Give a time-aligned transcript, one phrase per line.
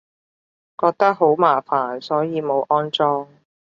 [0.79, 3.29] 覺得好麻煩，所以冇安裝